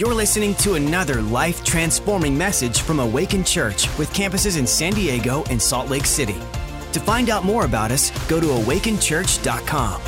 [0.00, 5.44] You're listening to another life transforming message from Awaken Church with campuses in San Diego
[5.50, 6.38] and Salt Lake City.
[6.92, 10.00] To find out more about us, go to awakenchurch.com.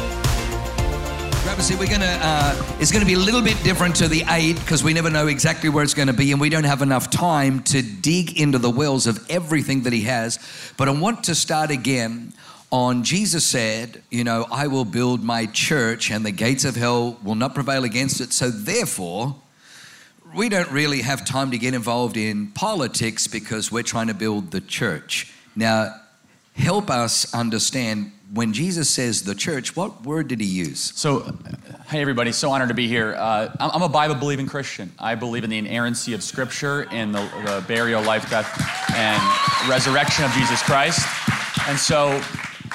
[1.78, 2.19] We're gonna.
[2.22, 5.10] Uh, it's going to be a little bit different to the eight because we never
[5.10, 8.40] know exactly where it's going to be, and we don't have enough time to dig
[8.40, 10.38] into the wells of everything that He has.
[10.79, 12.33] But I want to start again
[12.71, 17.19] on Jesus said, you know, I will build my church, and the gates of hell
[17.23, 18.33] will not prevail against it.
[18.33, 19.37] So therefore,
[20.35, 24.51] we don't really have time to get involved in politics because we're trying to build
[24.51, 25.33] the church.
[25.55, 25.95] Now,
[26.55, 30.81] help us understand when Jesus says the church, what word did he use?
[30.81, 31.37] So,
[31.89, 33.15] hey everybody, so honored to be here.
[33.15, 34.91] Uh, I'm a Bible believing Christian.
[34.99, 38.49] I believe in the inerrancy of Scripture, in the, the burial, life, death,
[38.95, 41.07] and resurrection of Jesus Christ.
[41.69, 42.23] And so,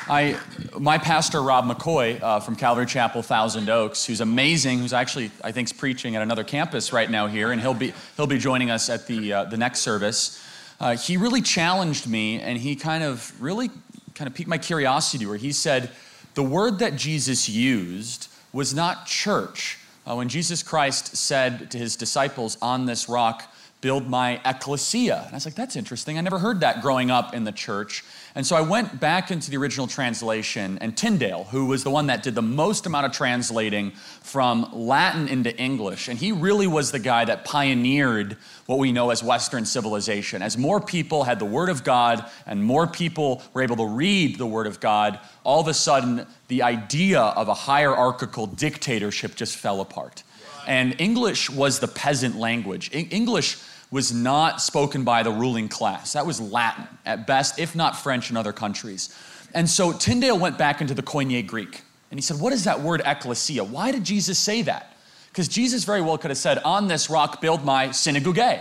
[0.09, 0.39] I,
[0.79, 5.51] my pastor Rob McCoy uh, from Calvary Chapel, Thousand Oaks, who's amazing, who's actually I
[5.51, 8.71] think is preaching at another campus right now here, and he'll be he'll be joining
[8.71, 10.41] us at the uh, the next service.
[10.79, 13.69] Uh, he really challenged me, and he kind of really
[14.15, 15.91] kind of piqued my curiosity where he said
[16.35, 19.77] the word that Jesus used was not church.
[20.05, 25.21] Uh, when Jesus Christ said to his disciples, On this rock, build my ecclesia.
[25.25, 26.17] And I was like, that's interesting.
[26.17, 28.03] I never heard that growing up in the church.
[28.33, 32.07] And so I went back into the original translation, and Tyndale, who was the one
[32.07, 36.91] that did the most amount of translating from Latin into English, and he really was
[36.91, 40.41] the guy that pioneered what we know as Western civilization.
[40.41, 44.37] As more people had the Word of God and more people were able to read
[44.37, 49.55] the Word of God, all of a sudden the idea of a hierarchical dictatorship just
[49.55, 50.23] fell apart.
[50.67, 52.93] And English was the peasant language.
[52.93, 53.57] English
[53.89, 56.13] was not spoken by the ruling class.
[56.13, 59.15] That was Latin at best, if not French in other countries.
[59.53, 62.81] And so Tyndale went back into the Koine Greek and he said, What is that
[62.81, 63.63] word ecclesia?
[63.63, 64.93] Why did Jesus say that?
[65.29, 68.59] Because Jesus very well could have said, On this rock build my synagogue,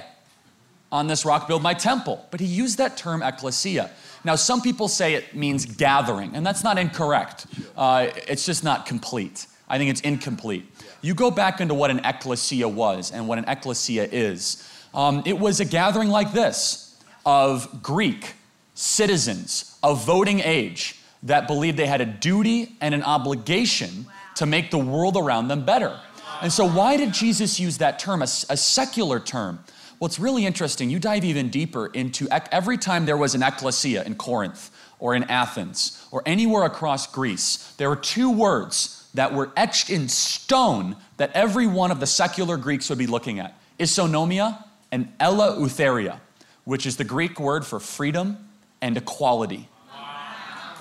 [0.92, 2.24] on this rock build my temple.
[2.30, 3.90] But he used that term ecclesia.
[4.24, 7.46] Now, some people say it means gathering, and that's not incorrect.
[7.76, 9.46] Uh, it's just not complete.
[9.68, 10.70] I think it's incomplete.
[11.02, 14.68] You go back into what an ecclesia was and what an ecclesia is.
[14.94, 18.34] Um, it was a gathering like this of Greek
[18.74, 24.70] citizens of voting age that believed they had a duty and an obligation to make
[24.70, 25.98] the world around them better.
[26.42, 29.60] And so, why did Jesus use that term, a, a secular term?
[29.98, 30.90] Well, it's really interesting.
[30.90, 35.24] You dive even deeper into every time there was an ecclesia in Corinth or in
[35.24, 41.30] Athens or anywhere across Greece, there were two words that were etched in stone that
[41.32, 44.62] every one of the secular Greeks would be looking at isonomia
[44.92, 46.20] and eleutheria,
[46.64, 48.38] which is the Greek word for freedom
[48.80, 49.68] and equality.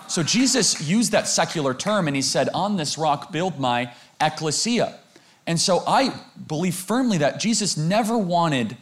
[0.07, 3.91] So Jesus used that secular term and he said, On this rock build my
[4.21, 4.99] ecclesia.
[5.47, 6.13] And so I
[6.47, 8.77] believe firmly that Jesus never wanted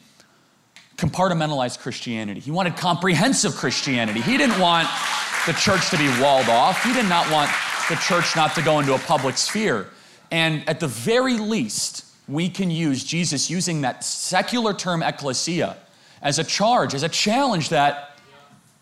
[0.98, 2.40] compartmentalized Christianity.
[2.40, 4.22] He wanted comprehensive Christianity.
[4.22, 4.88] He didn't want
[5.46, 7.52] the church to be walled off, he did not want
[7.90, 9.90] the church not to go into a public sphere.
[10.32, 15.78] And at the very least, we can use Jesus using that secular term ecclesia
[16.22, 18.18] as a charge, as a challenge that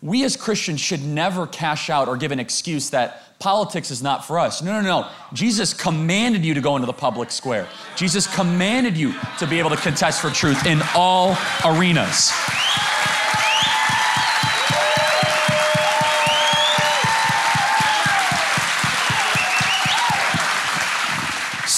[0.00, 4.24] we as Christians should never cash out or give an excuse that politics is not
[4.24, 4.62] for us.
[4.62, 5.10] No, no, no.
[5.32, 7.68] Jesus commanded you to go into the public square.
[7.96, 12.32] Jesus commanded you to be able to contest for truth in all arenas.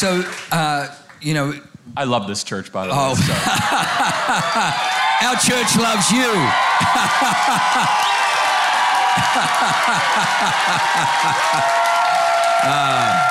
[0.04, 0.22] So,
[0.53, 1.54] uh, you know.
[1.97, 2.98] I love this church, by the way.
[3.00, 3.15] Oh.
[3.15, 3.32] So.
[5.26, 6.28] Our church loves you.
[12.65, 13.31] uh,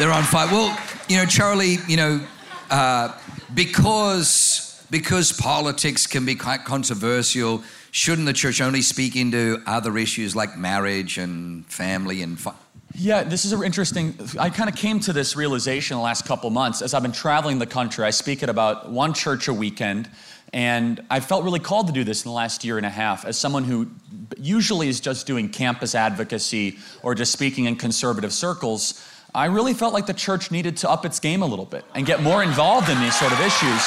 [0.00, 0.48] they're on fire.
[0.48, 0.76] Well,
[1.08, 2.20] you know, Charlie, you know,
[2.68, 3.16] uh,
[3.54, 10.34] because because politics can be quite controversial, shouldn't the church only speak into other issues
[10.34, 12.56] like marriage and family and fi-
[12.98, 14.18] yeah, this is an interesting.
[14.38, 17.60] I kind of came to this realization the last couple months as I've been traveling
[17.60, 18.04] the country.
[18.04, 20.10] I speak at about one church a weekend,
[20.52, 23.24] and I felt really called to do this in the last year and a half
[23.24, 23.88] as someone who
[24.36, 29.04] usually is just doing campus advocacy or just speaking in conservative circles.
[29.34, 32.04] I really felt like the church needed to up its game a little bit and
[32.04, 33.86] get more involved in these sort of issues.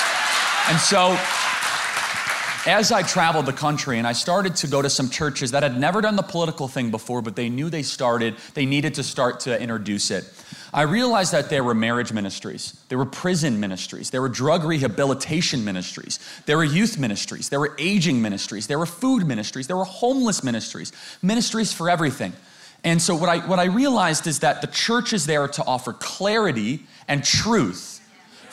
[0.69, 1.17] And so
[2.67, 5.79] as I traveled the country and I started to go to some churches that had
[5.79, 9.41] never done the political thing before, but they knew they started, they needed to start
[9.41, 10.25] to introduce it.
[10.73, 15.65] I realized that there were marriage ministries, there were prison ministries, there were drug rehabilitation
[15.65, 19.83] ministries, there were youth ministries, there were aging ministries, there were food ministries, there were
[19.83, 22.31] homeless ministries, ministries for everything.
[22.83, 25.93] And so what I, what I realized is that the church is there to offer
[25.93, 28.00] clarity and truth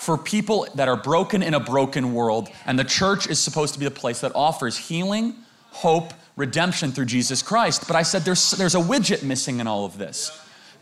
[0.09, 3.79] for people that are broken in a broken world, and the church is supposed to
[3.79, 5.35] be the place that offers healing,
[5.71, 7.87] hope, redemption through Jesus Christ.
[7.87, 10.31] But I said there's, there's a widget missing in all of this.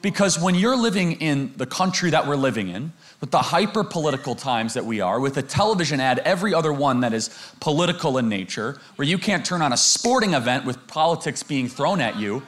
[0.01, 4.37] Because when you're living in the country that we're living in, with the hyper political
[4.37, 8.29] times that we are, with a television ad, every other one that is political in
[8.29, 12.45] nature, where you can't turn on a sporting event with politics being thrown at you,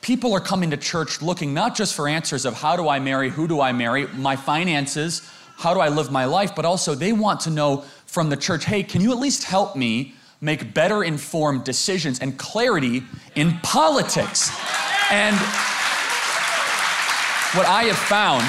[0.00, 3.28] people are coming to church looking not just for answers of how do I marry,
[3.28, 5.30] who do I marry, my finances,
[5.60, 8.64] how do I live my life, but also they want to know from the church,
[8.64, 13.02] hey, can you at least help me make better informed decisions and clarity
[13.34, 14.50] in politics?
[15.10, 15.36] And
[17.54, 18.46] what I have found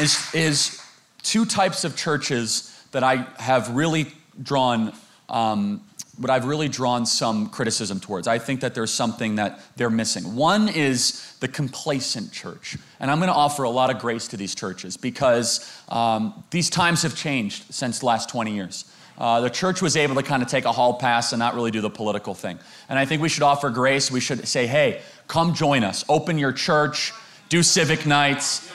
[0.00, 0.80] is, is
[1.22, 4.06] two types of churches that I have really
[4.40, 4.92] drawn
[5.28, 5.82] um,
[6.16, 8.28] what I've really drawn some criticism towards.
[8.28, 10.36] I think that there's something that they're missing.
[10.36, 12.76] One is the complacent church.
[13.00, 16.70] And I'm going to offer a lot of grace to these churches because um, these
[16.70, 18.84] times have changed since the last 20 years.
[19.16, 21.70] Uh, the church was able to kind of take a hall pass and not really
[21.70, 22.58] do the political thing.
[22.88, 24.10] And I think we should offer grace.
[24.10, 26.04] We should say, hey, come join us.
[26.08, 27.12] Open your church,
[27.48, 28.70] do civic nights.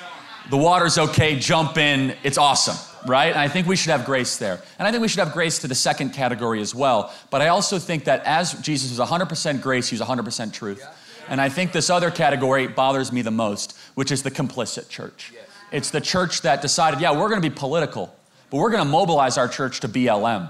[0.50, 2.16] The water's okay, jump in.
[2.24, 3.32] It's awesome right?
[3.32, 4.62] And I think we should have grace there.
[4.78, 7.14] And I think we should have grace to the second category as well.
[7.30, 10.84] But I also think that as Jesus was 100% grace, he was 100% truth.
[11.28, 15.32] And I think this other category bothers me the most, which is the complicit church.
[15.72, 18.14] It's the church that decided, yeah, we're going to be political,
[18.50, 20.50] but we're going to mobilize our church to BLM.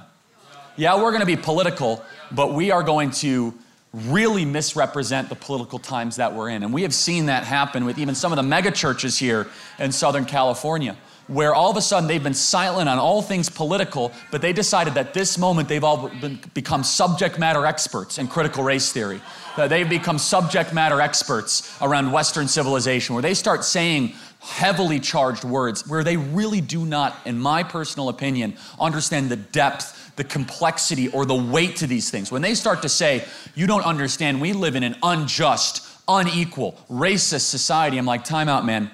[0.78, 3.54] Yeah, we're going to be political, but we are going to
[3.94, 6.64] really misrepresent the political times that we're in.
[6.64, 9.48] And we have seen that happen with even some of the mega churches here
[9.80, 10.96] in Southern California
[11.30, 14.96] where all of a sudden they've been silent on all things political, but they decided
[14.96, 19.22] that this moment they've all been, become subject matter experts in critical race theory.
[19.56, 25.44] That they've become subject matter experts around Western civilization, where they start saying heavily charged
[25.44, 31.10] words where they really do not, in my personal opinion, understand the depth, the complexity,
[31.10, 32.32] or the weight to these things.
[32.32, 33.24] When they start to say,
[33.54, 38.66] you don't understand, we live in an unjust, unequal, racist society, I'm like, time out,
[38.66, 38.90] man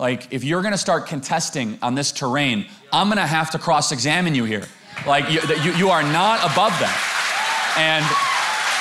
[0.00, 4.34] like, if you're gonna start contesting on this terrain, I'm gonna have to cross examine
[4.34, 4.64] you here.
[5.06, 7.76] Like, you, you, you are not above that.
[7.76, 8.02] And,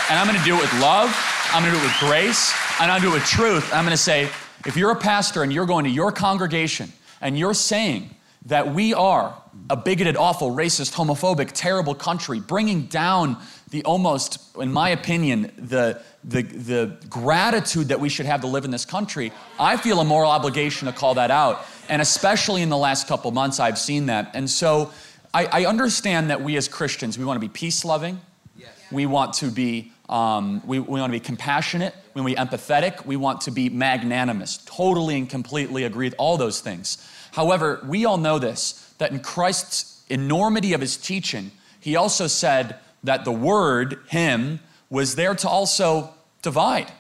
[0.10, 1.13] and I'm gonna do it with love,
[1.51, 3.69] I'm gonna do it with grace, and I'm gonna do it with truth.
[3.74, 4.30] I'm gonna say,
[4.66, 8.94] if you're a pastor and you're going to your congregation and you're saying that we
[8.94, 9.36] are
[9.69, 13.38] a bigoted, awful, racist, homophobic, terrible country, bringing down
[13.71, 18.66] the almost, in my opinion, the, the, the gratitude that we should have to live
[18.66, 21.66] in this country, I feel a moral obligation to call that out.
[21.88, 24.31] And especially in the last couple months, I've seen that.
[24.33, 24.92] And so
[25.33, 28.19] I, I understand that we as Christians, we want to be peace loving,
[28.57, 28.69] yes.
[28.92, 32.57] we want to be um, we, we want to be compassionate, we want to be
[32.57, 34.57] empathetic, we want to be magnanimous.
[34.66, 36.98] Totally and completely agree with all those things.
[37.31, 42.80] However, we all know this that in Christ's enormity of his teaching, he also said
[43.03, 44.59] that the word, him,
[44.89, 46.91] was there to also divide.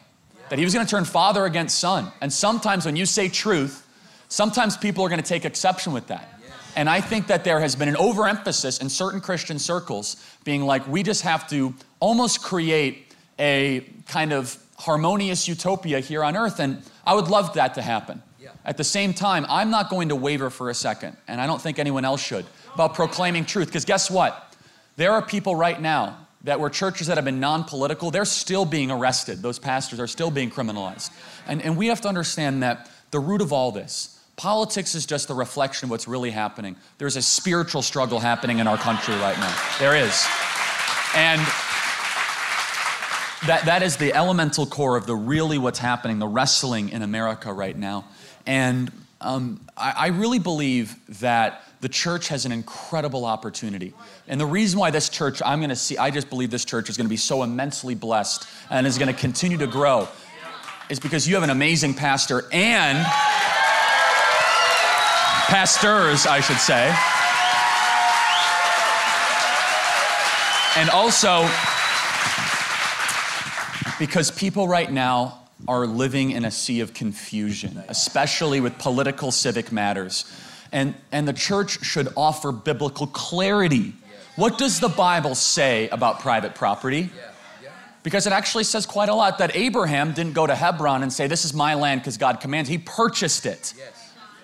[0.49, 2.11] That he was going to turn father against son.
[2.21, 3.87] And sometimes when you say truth,
[4.29, 6.39] sometimes people are going to take exception with that.
[6.75, 10.87] And I think that there has been an overemphasis in certain Christian circles being like,
[10.87, 16.59] we just have to almost create a kind of harmonious utopia here on earth.
[16.59, 18.21] And I would love that to happen.
[18.65, 21.61] At the same time, I'm not going to waver for a second, and I don't
[21.61, 23.67] think anyone else should, about proclaiming truth.
[23.67, 24.48] Because guess what?
[24.99, 28.65] There are people right now that were churches that have been non political, they're still
[28.65, 29.41] being arrested.
[29.41, 31.11] Those pastors are still being criminalized.
[31.47, 35.29] And, and we have to understand that the root of all this, politics is just
[35.29, 36.75] a reflection of what's really happening.
[36.97, 39.57] There's a spiritual struggle happening in our country right now.
[39.79, 40.27] There is.
[41.15, 41.39] And
[43.47, 47.53] that, that is the elemental core of the really what's happening, the wrestling in America
[47.53, 48.03] right now.
[48.45, 48.91] And
[49.21, 53.93] um, I, I really believe that the church has an incredible opportunity.
[54.27, 56.89] And the reason why this church, I'm going to see, I just believe this church
[56.89, 60.07] is going to be so immensely blessed and is going to continue to grow,
[60.89, 63.05] is because you have an amazing pastor and
[65.47, 66.93] pastors, I should say.
[70.79, 71.47] And also,
[73.99, 79.71] because people right now are living in a sea of confusion, especially with political civic
[79.71, 80.25] matters.
[80.71, 83.93] And, and the church should offer biblical clarity.
[84.35, 87.09] What does the Bible say about private property?
[88.03, 91.27] Because it actually says quite a lot that Abraham didn't go to Hebron and say,
[91.27, 92.69] This is my land because God commands.
[92.69, 93.73] He purchased it.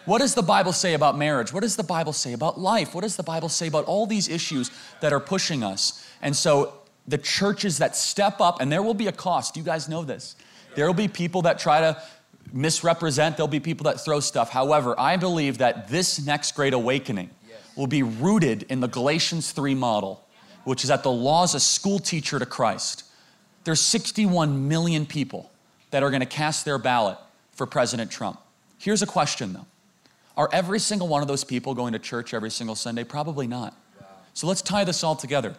[0.06, 1.52] What does the Bible say about marriage?
[1.52, 2.94] What does the Bible say about life?
[2.94, 4.70] What does the Bible say about all these issues
[5.02, 6.08] that are pushing us?
[6.22, 6.74] And so
[7.08, 10.36] the churches that step up, and there will be a cost, you guys know this.
[10.76, 12.02] There will be people that try to
[12.54, 14.50] misrepresent, there'll be people that throw stuff.
[14.50, 17.30] However, I believe that this next great awakening
[17.76, 20.26] will be rooted in the Galatians 3 model,
[20.64, 23.04] which is that the law is a school teacher to Christ.
[23.64, 25.52] There's 61 million people
[25.92, 27.18] that are going to cast their ballot
[27.52, 28.40] for President Trump.
[28.78, 29.66] Here's a question though
[30.38, 33.04] Are every single one of those people going to church every single Sunday?
[33.04, 33.76] Probably not.
[34.34, 35.56] So let's tie this all together.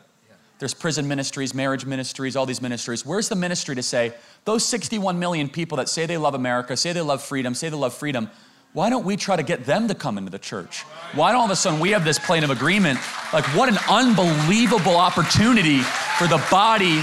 [0.58, 3.04] There's prison ministries, marriage ministries, all these ministries.
[3.04, 6.92] Where's the ministry to say, those 61 million people that say they love America, say
[6.92, 8.30] they love freedom, say they love freedom,
[8.72, 10.82] why don't we try to get them to come into the church?
[11.14, 12.98] Why don't all of a sudden we have this plane of agreement?
[13.32, 15.80] Like, what an unbelievable opportunity
[16.18, 17.02] for the body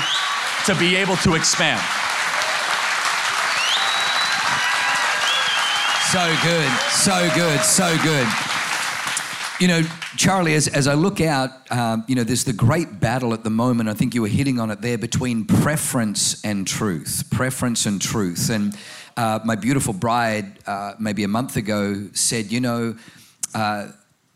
[0.65, 1.81] to be able to expand.
[6.11, 8.52] So good, so good, so good.
[9.59, 9.83] You know,
[10.17, 13.51] Charlie, as, as I look out, um, you know, there's the great battle at the
[13.51, 13.87] moment.
[13.87, 17.25] I think you were hitting on it there between preference and truth.
[17.29, 18.49] Preference and truth.
[18.49, 18.75] And
[19.15, 22.95] uh, my beautiful bride, uh, maybe a month ago, said, You know,
[23.53, 23.89] uh,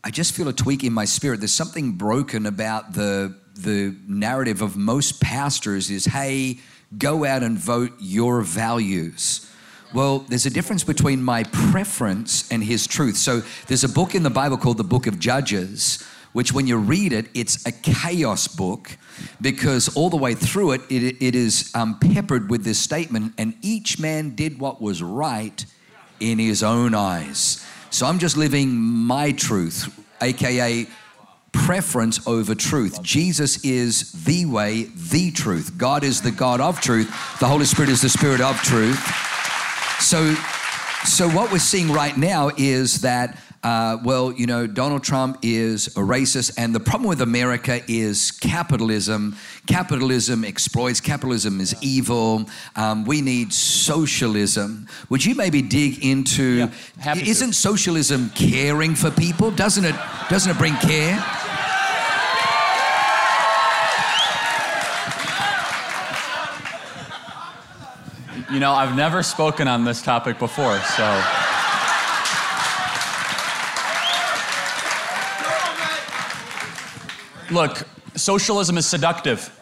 [0.04, 1.40] I just feel a tweak in my spirit.
[1.40, 6.60] There's something broken about the, the narrative of most pastors is, hey,
[6.96, 9.52] go out and vote your values.
[9.94, 13.16] Well, there's a difference between my preference and his truth.
[13.16, 16.04] So there's a book in the Bible called the Book of Judges,
[16.34, 18.98] which when you read it, it's a chaos book
[19.40, 23.56] because all the way through it, it, it is um, peppered with this statement, and
[23.62, 25.66] each man did what was right
[26.20, 27.66] in his own eyes.
[27.90, 30.86] So I'm just living my truth, aka
[31.54, 33.02] preference over truth.
[33.02, 35.78] Jesus is the way, the truth.
[35.78, 37.08] God is the God of truth.
[37.40, 39.37] The Holy Spirit is the Spirit of truth.
[40.00, 40.36] So,
[41.06, 45.88] so what we're seeing right now is that, uh, well, you know, Donald Trump is
[45.88, 49.36] a racist, and the problem with America is capitalism.
[49.66, 51.02] Capitalism exploits.
[51.02, 52.48] Capitalism is evil.
[52.76, 54.88] Um, we need socialism.
[55.10, 56.70] Would you maybe dig into?
[57.04, 59.52] Yeah, isn't socialism caring for people?
[59.52, 59.96] Doesn't it?
[60.30, 61.24] Doesn't it bring care?
[68.52, 71.24] You know, I've never spoken on this topic before, so.
[77.52, 77.86] Look,
[78.16, 79.54] socialism is seductive.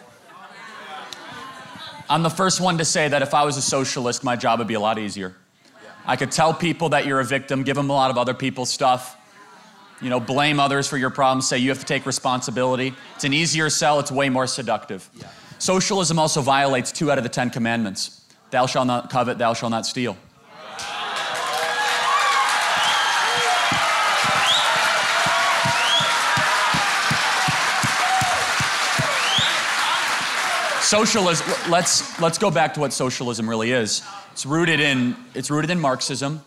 [2.07, 4.67] I'm the first one to say that if I was a socialist, my job would
[4.67, 5.35] be a lot easier.
[6.05, 8.69] I could tell people that you're a victim, give them a lot of other people's
[8.69, 9.17] stuff,
[9.99, 12.93] you know, blame others for your problems, say you have to take responsibility.
[13.15, 15.09] It's an easier sell, it's way more seductive.
[15.57, 18.24] Socialism also violates two out of the Ten Commandments.
[18.51, 20.17] Thou shalt not covet, thou shalt not steal.
[30.81, 34.03] Socialism, let's, let's go back to what socialism really is.
[34.31, 36.41] It's rooted in, it's rooted in Marxism,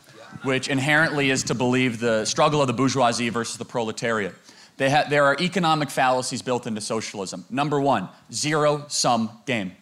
[0.45, 4.35] which inherently is to believe the struggle of the bourgeoisie versus the proletariat.
[4.79, 7.47] Ha- there are economic fallacies built into socialism.
[7.51, 9.73] Number one, zero sum game,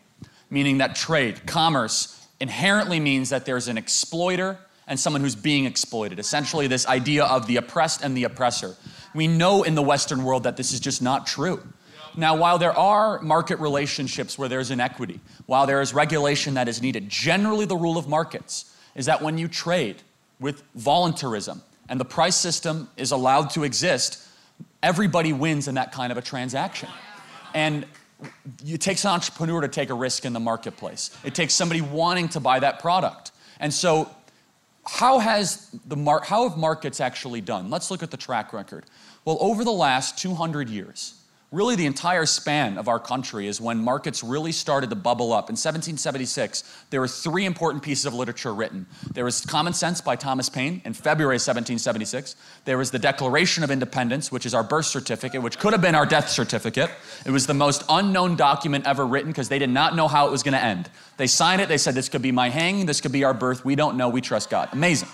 [0.50, 6.18] meaning that trade, commerce, inherently means that there's an exploiter and someone who's being exploited.
[6.18, 8.76] Essentially, this idea of the oppressed and the oppressor.
[9.14, 11.62] We know in the Western world that this is just not true.
[12.16, 16.80] Now, while there are market relationships where there's inequity, while there is regulation that is
[16.80, 19.96] needed, generally the rule of markets is that when you trade
[20.40, 24.26] with voluntarism and the price system is allowed to exist,
[24.82, 26.88] everybody wins in that kind of a transaction.
[27.54, 27.86] And
[28.64, 31.16] it takes an entrepreneur to take a risk in the marketplace.
[31.24, 33.32] It takes somebody wanting to buy that product.
[33.60, 34.10] And so,
[34.86, 37.70] how has the mar- how have markets actually done?
[37.70, 38.86] Let's look at the track record.
[39.24, 41.20] Well, over the last 200 years,
[41.52, 45.48] really the entire span of our country is when markets really started to bubble up.
[45.48, 48.86] In 1776, there were three important pieces of literature written.
[49.12, 52.34] There was Common Sense by Thomas Paine in February 1776.
[52.64, 55.94] There was the Declaration of Independence, which is our birth certificate, which could have been
[55.94, 56.90] our death certificate.
[57.24, 60.32] It was the most unknown document ever written because they did not know how it
[60.32, 60.90] was going to end.
[61.16, 63.64] They signed it, they said, This could be my hanging, this could be our birth.
[63.64, 64.68] We don't know, we trust God.
[64.72, 65.08] Amazing.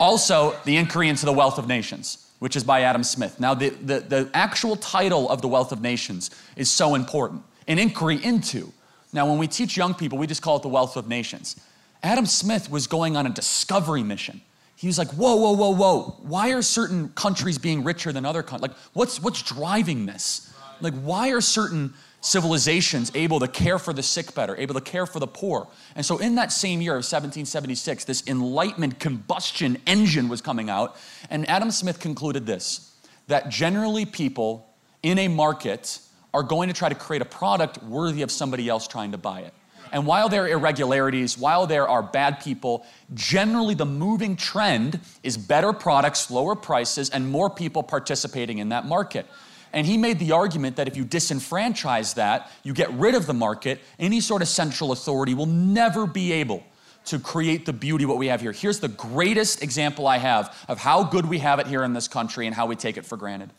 [0.00, 3.40] Also, the inquiry into the wealth of nations which is by Adam Smith.
[3.40, 7.78] Now, the, the, the, actual title of The Wealth of Nations is so important an
[7.78, 8.72] inquiry into.
[9.12, 11.60] Now, when we teach young people, we just call it The Wealth of Nations.
[12.02, 14.40] Adam Smith was going on a discovery mission.
[14.76, 16.16] He was like, whoa, whoa, whoa, whoa.
[16.22, 18.70] Why are certain countries being richer than other countries?
[18.70, 20.52] Like, what's, what's driving this?
[20.80, 25.06] Like, why are certain civilizations able to care for the sick better, able to care
[25.06, 25.68] for the poor.
[25.94, 30.96] And so, in that same year of 1776, this Enlightenment combustion engine was coming out,
[31.30, 32.94] and Adam Smith concluded this
[33.28, 34.66] that generally people
[35.02, 36.00] in a market
[36.32, 39.40] are going to try to create a product worthy of somebody else trying to buy
[39.40, 39.52] it.
[39.92, 42.84] And while there are irregularities, while there are bad people,
[43.14, 48.84] generally the moving trend is better products, lower prices, and more people participating in that
[48.84, 49.26] market.
[49.72, 53.34] And he made the argument that if you disenfranchise that, you get rid of the
[53.34, 56.64] market, any sort of central authority will never be able
[57.06, 58.52] to create the beauty what we have here.
[58.52, 62.08] Here's the greatest example I have of how good we have it here in this
[62.08, 63.50] country and how we take it for granted.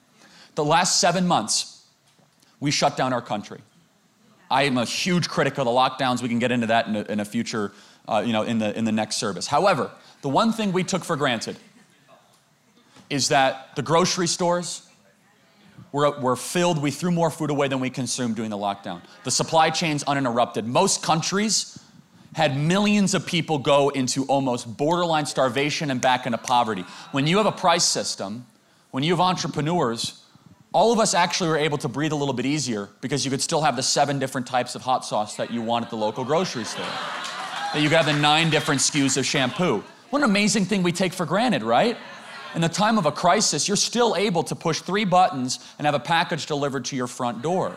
[0.56, 1.84] The last seven months,
[2.60, 3.62] we shut down our country.
[4.52, 6.22] I am a huge critic of the lockdowns.
[6.22, 7.72] We can get into that in a, in a future,
[8.08, 9.48] uh, you know, in the, in the next service.
[9.48, 11.58] However, the one thing we took for granted
[13.10, 14.89] is that the grocery stores
[15.92, 16.82] were, were filled.
[16.82, 19.02] We threw more food away than we consumed during the lockdown.
[19.24, 20.66] The supply chains uninterrupted.
[20.66, 21.80] Most countries
[22.34, 26.86] had millions of people go into almost borderline starvation and back into poverty.
[27.12, 28.46] When you have a price system,
[28.92, 30.22] when you have entrepreneurs,
[30.72, 33.42] all of us actually were able to breathe a little bit easier because you could
[33.42, 36.24] still have the seven different types of hot sauce that you want at the local
[36.24, 36.86] grocery store.
[37.74, 39.84] That you could have the nine different SKUs of shampoo.
[40.12, 41.98] What an amazing thing we take for granted, right?
[42.56, 45.96] In the time of a crisis, you're still able to push three buttons and have
[45.96, 47.76] a package delivered to your front door.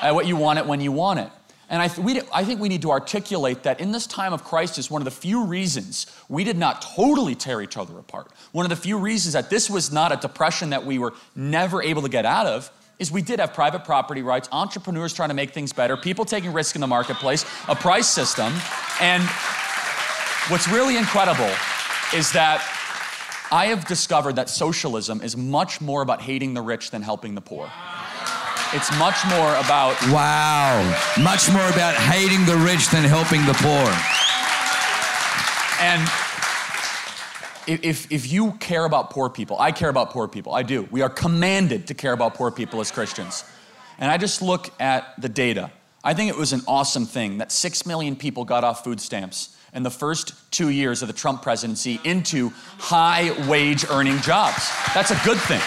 [0.00, 1.30] Uh, what you want it when you want it.
[1.68, 4.44] And I, th- we, I think we need to articulate that in this time of
[4.44, 8.64] crisis, one of the few reasons we did not totally tear each other apart, one
[8.64, 12.02] of the few reasons that this was not a depression that we were never able
[12.02, 15.50] to get out of, is we did have private property rights, entrepreneurs trying to make
[15.50, 18.52] things better, people taking risk in the marketplace, a price system.
[19.00, 19.22] And
[20.48, 21.50] what's really incredible
[22.14, 22.64] is that
[23.50, 27.40] I have discovered that socialism is much more about hating the rich than helping the
[27.40, 27.70] poor.
[28.72, 29.96] It's much more about.
[30.10, 30.82] Wow.
[31.22, 33.86] Much more about hating the rich than helping the poor.
[35.80, 36.02] And
[37.84, 40.52] if, if you care about poor people, I care about poor people.
[40.52, 40.88] I do.
[40.90, 43.44] We are commanded to care about poor people as Christians.
[43.98, 45.70] And I just look at the data.
[46.02, 49.55] I think it was an awesome thing that six million people got off food stamps
[49.76, 54.68] in the first two years of the Trump presidency into high wage earning jobs.
[54.94, 55.60] That's a good thing.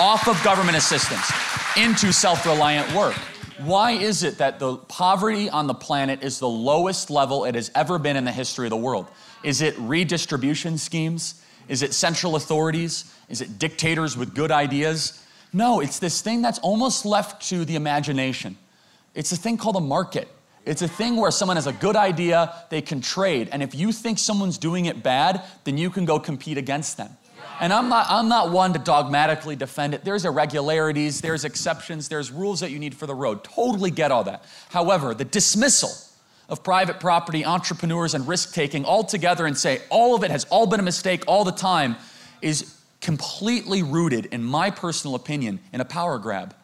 [0.00, 1.30] Off of government assistance
[1.76, 3.16] into self reliant work.
[3.58, 7.70] Why is it that the poverty on the planet is the lowest level it has
[7.74, 9.08] ever been in the history of the world?
[9.42, 11.42] Is it redistribution schemes?
[11.68, 13.12] Is it central authorities?
[13.28, 15.24] Is it dictators with good ideas?
[15.52, 18.56] No, it's this thing that's almost left to the imagination.
[19.14, 20.28] It's a thing called a market.
[20.64, 23.48] It's a thing where someone has a good idea, they can trade.
[23.50, 27.10] And if you think someone's doing it bad, then you can go compete against them.
[27.60, 30.04] And I'm not, I'm not one to dogmatically defend it.
[30.04, 33.44] There's irregularities, there's exceptions, there's rules that you need for the road.
[33.44, 34.44] Totally get all that.
[34.70, 35.90] However, the dismissal
[36.48, 40.44] of private property, entrepreneurs, and risk taking all together and say all of it has
[40.44, 41.96] all been a mistake all the time
[42.40, 46.54] is completely rooted, in my personal opinion, in a power grab.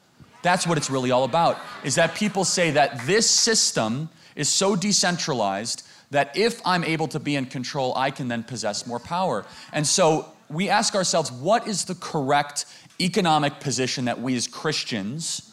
[0.48, 4.74] That's what it's really all about, is that people say that this system is so
[4.74, 9.44] decentralized that if I'm able to be in control, I can then possess more power.
[9.74, 12.64] And so we ask ourselves what is the correct
[12.98, 15.52] economic position that we as Christians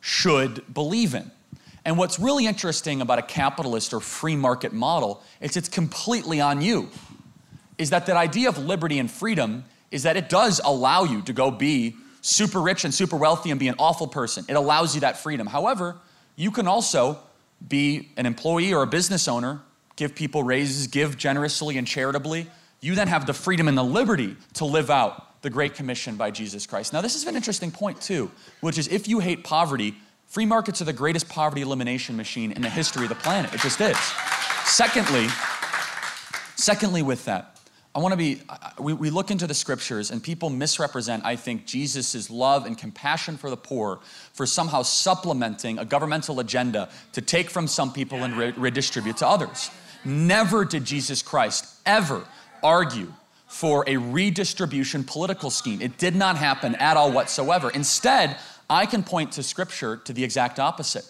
[0.00, 1.30] should believe in?
[1.84, 6.62] And what's really interesting about a capitalist or free market model is it's completely on
[6.62, 6.88] you.
[7.76, 11.34] Is that that idea of liberty and freedom is that it does allow you to
[11.34, 14.46] go be super rich and super wealthy and be an awful person.
[14.48, 15.46] It allows you that freedom.
[15.46, 15.96] However,
[16.36, 17.18] you can also
[17.68, 19.60] be an employee or a business owner,
[19.96, 22.46] give people raises, give generously and charitably,
[22.80, 26.30] you then have the freedom and the liberty to live out the Great Commission by
[26.30, 26.92] Jesus Christ.
[26.92, 28.30] Now, this is an interesting point, too,
[28.60, 29.94] which is if you hate poverty,
[30.26, 33.52] free markets are the greatest poverty elimination machine in the history of the planet.
[33.52, 33.96] It just is.
[34.64, 35.28] Secondly,
[36.56, 37.51] secondly, with that,
[37.94, 38.40] I want to be,
[38.78, 43.36] we, we look into the scriptures and people misrepresent, I think, Jesus' love and compassion
[43.36, 44.00] for the poor
[44.32, 49.28] for somehow supplementing a governmental agenda to take from some people and re- redistribute to
[49.28, 49.70] others.
[50.06, 52.24] Never did Jesus Christ ever
[52.62, 53.12] argue
[53.46, 55.82] for a redistribution political scheme.
[55.82, 57.68] It did not happen at all whatsoever.
[57.68, 58.38] Instead,
[58.70, 61.04] I can point to scripture to the exact opposite.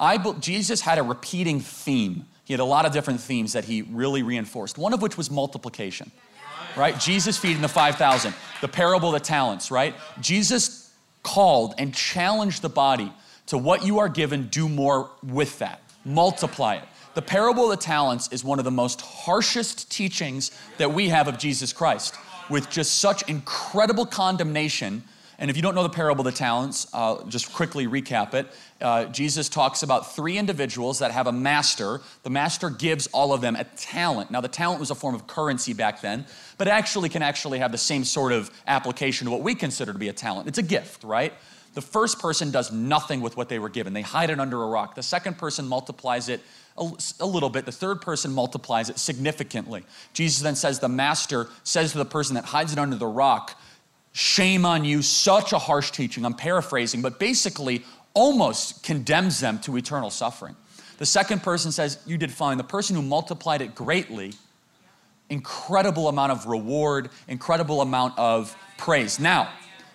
[0.00, 2.24] I, Jesus had a repeating theme.
[2.52, 5.30] He had a lot of different themes that he really reinforced, one of which was
[5.30, 6.10] multiplication,
[6.76, 7.00] right?
[7.00, 9.94] Jesus feeding the 5,000, the parable of the talents, right?
[10.20, 13.10] Jesus called and challenged the body
[13.46, 16.84] to what you are given, do more with that, multiply it.
[17.14, 21.28] The parable of the talents is one of the most harshest teachings that we have
[21.28, 22.16] of Jesus Christ,
[22.50, 25.04] with just such incredible condemnation.
[25.38, 26.86] And if you don't know the parable of the talents,
[27.28, 28.46] just quickly recap it.
[28.80, 32.00] Uh, Jesus talks about three individuals that have a master.
[32.22, 34.30] The master gives all of them a talent.
[34.30, 36.26] Now, the talent was a form of currency back then,
[36.58, 39.98] but actually can actually have the same sort of application to what we consider to
[39.98, 40.48] be a talent.
[40.48, 41.32] It's a gift, right?
[41.74, 44.66] The first person does nothing with what they were given, they hide it under a
[44.66, 44.94] rock.
[44.94, 46.40] The second person multiplies it
[46.76, 47.66] a, little bit.
[47.66, 49.84] The third person multiplies it significantly.
[50.14, 53.58] Jesus then says, The master says to the person that hides it under the rock,
[54.12, 56.24] Shame on you, such a harsh teaching.
[56.24, 57.82] I'm paraphrasing, but basically
[58.14, 60.54] almost condemns them to eternal suffering.
[60.98, 62.58] The second person says, You did fine.
[62.58, 64.34] The person who multiplied it greatly,
[65.30, 69.18] incredible amount of reward, incredible amount of praise.
[69.18, 69.50] Now,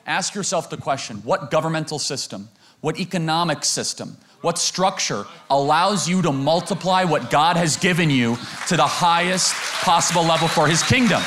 [0.08, 2.50] ask yourself the question what governmental system,
[2.82, 8.78] what economic system, what structure allows you to multiply what God has given you to
[8.78, 9.54] the highest
[9.84, 11.22] possible level for His kingdom?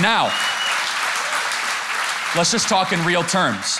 [0.00, 0.32] Now,
[2.36, 3.78] let's just talk in real terms.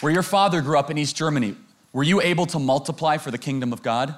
[0.00, 1.56] Where your father grew up in East Germany,
[1.92, 4.14] were you able to multiply for the kingdom of God?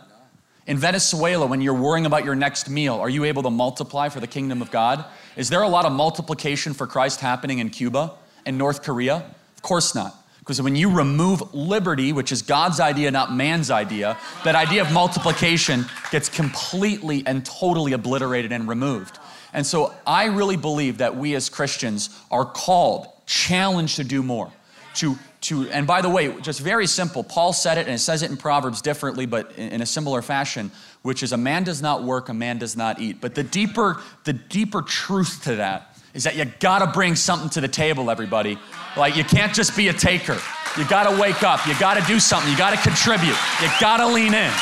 [0.66, 4.18] In Venezuela, when you're worrying about your next meal, are you able to multiply for
[4.18, 5.05] the kingdom of God?
[5.37, 9.25] Is there a lot of multiplication for Christ happening in Cuba and North Korea?
[9.55, 10.16] Of course not.
[10.40, 14.92] Because when you remove liberty, which is God's idea, not man's idea, that idea of
[14.92, 19.20] multiplication gets completely and totally obliterated and removed.
[19.53, 24.51] And so I really believe that we as Christians are called, challenged to do more.
[24.97, 28.23] To, to, and by the way, just very simple, Paul said it and it says
[28.23, 30.71] it in Proverbs differently, but in, in a similar fashion,
[31.03, 33.21] which is a man does not work, a man does not eat.
[33.21, 37.61] But the deeper, the deeper truth to that is that you gotta bring something to
[37.61, 38.59] the table, everybody.
[38.97, 40.39] Like, you can't just be a taker.
[40.79, 41.67] You gotta wake up.
[41.67, 42.51] You gotta do something.
[42.51, 43.37] You gotta contribute.
[43.61, 44.53] You gotta lean in.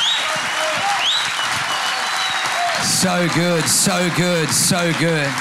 [2.83, 5.31] So good, so good, so good.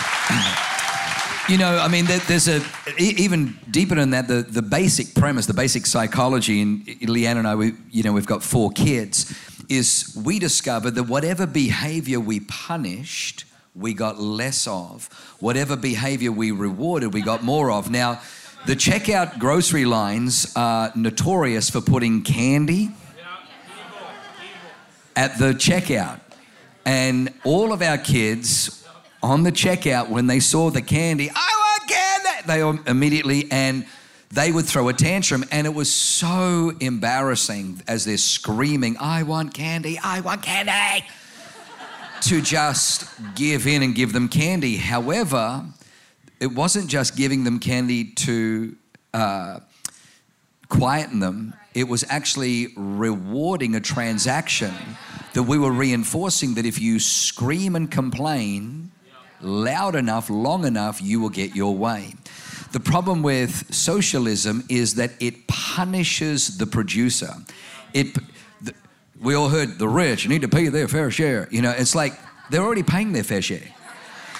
[1.47, 2.63] You know, I mean, there's a
[2.99, 4.29] even deeper than that.
[4.29, 8.27] The, the basic premise, the basic psychology, and Leanne and I, we, you know, we've
[8.27, 9.39] got four kids.
[9.69, 15.11] Is we discovered that whatever behavior we punished, we got less of.
[15.39, 17.91] Whatever behavior we rewarded, we got more of.
[17.91, 18.23] Now,
[18.67, 22.89] the checkout grocery lines are notorious for putting candy
[25.15, 26.21] at the checkout.
[26.87, 28.84] And all of our kids
[29.25, 33.87] on the checkout, when they saw the candy, I want candy, they immediately, and
[34.31, 35.47] they would throw a tantrum.
[35.51, 41.07] And it was so embarrassing as they're screaming, I want candy, I want candy
[42.21, 44.77] to just give in and give them candy.
[44.77, 45.65] However,
[46.39, 48.77] it wasn't just giving them candy to
[49.15, 49.61] uh,
[50.69, 54.75] quieten them, it was actually rewarding a transaction
[55.33, 58.91] that we were reinforcing that if you scream and complain
[59.45, 62.15] loud enough, long enough, you will get your way.
[62.73, 67.35] The problem with socialism is that it punishes the producer.
[67.93, 68.17] It
[69.21, 71.49] we all heard the rich need to pay their fair share.
[71.51, 72.19] You know, it's like
[72.51, 73.63] they're already paying their fair share.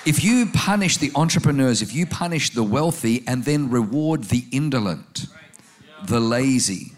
[0.05, 5.27] If you punish the entrepreneurs, if you punish the wealthy and then reward the indolent,
[6.05, 6.93] the lazy,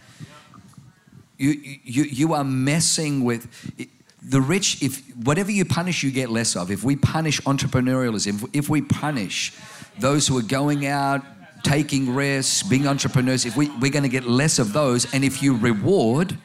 [1.38, 1.51] you,
[1.85, 3.47] you, you are messing with
[4.29, 4.83] the rich.
[4.83, 6.71] If whatever you punish, you get less of.
[6.71, 9.53] If we punish entrepreneurialism, if, we punish
[9.99, 11.23] those who are going out,
[11.62, 15.12] taking risks, being entrepreneurs, if we, we're going to get less of those.
[15.15, 16.37] And if you reward,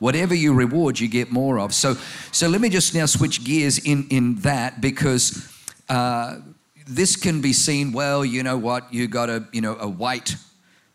[0.00, 1.74] Whatever you reward, you get more of.
[1.74, 1.94] So,
[2.32, 5.46] so let me just now switch gears in, in that because
[5.90, 6.38] uh,
[6.86, 10.36] this can be seen, well, you know what, you got a, you know, a white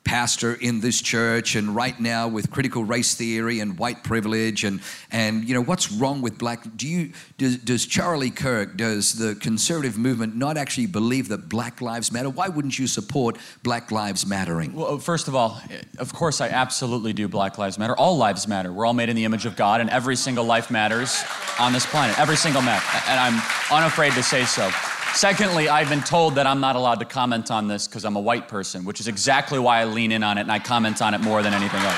[0.06, 4.80] pastor in this church and right now with critical race theory and white privilege and
[5.12, 9.34] and you know what's wrong with black do you does, does charlie kirk does the
[9.36, 12.30] conservative movement not actually believe that black lives matter?
[12.30, 14.74] Why wouldn't you support black lives mattering?
[14.74, 15.60] Well first of all
[15.98, 17.98] of course i absolutely do black lives matter.
[17.98, 18.72] All lives matter.
[18.72, 21.24] We're all made in the image of god and every single life matters
[21.60, 22.18] on this planet.
[22.20, 22.82] Every single man.
[23.08, 23.42] And i'm
[23.72, 24.70] unafraid to say so
[25.16, 28.20] Secondly, I've been told that I'm not allowed to comment on this because I'm a
[28.20, 31.14] white person, which is exactly why I lean in on it and I comment on
[31.14, 31.96] it more than anything else.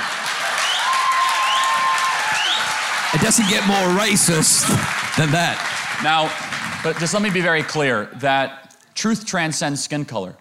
[3.15, 4.67] It doesn't get more racist
[5.17, 5.57] than that.
[6.03, 6.31] Now,
[6.83, 10.35] but just let me be very clear that truth transcends skin color.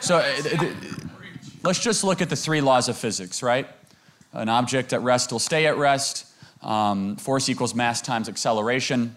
[0.00, 0.72] So uh,
[1.62, 3.68] let's just look at the three laws of physics, right?
[4.32, 6.24] An object at rest will stay at rest.
[6.62, 9.14] Um, force equals mass times acceleration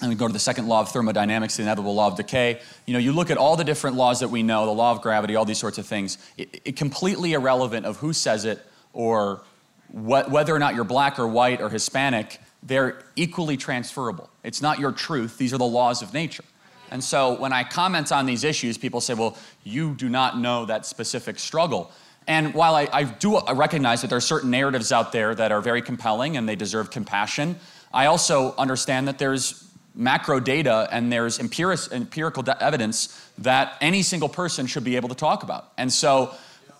[0.00, 2.60] and we go to the second law of thermodynamics, the inevitable law of decay.
[2.86, 5.02] You know, you look at all the different laws that we know, the law of
[5.02, 6.18] gravity, all these sorts of things.
[6.38, 9.42] It, it completely irrelevant of who says it or
[9.88, 12.40] what, whether or not you're black or white or Hispanic.
[12.62, 14.30] They're equally transferable.
[14.42, 15.38] It's not your truth.
[15.38, 16.44] These are the laws of nature.
[16.90, 20.64] And so when I comment on these issues, people say, "Well, you do not know
[20.66, 21.92] that specific struggle."
[22.26, 25.60] And while I, I do recognize that there are certain narratives out there that are
[25.60, 27.58] very compelling and they deserve compassion,
[27.92, 34.66] I also understand that there's macro data and there's empirical evidence that any single person
[34.66, 35.72] should be able to talk about.
[35.76, 36.34] And so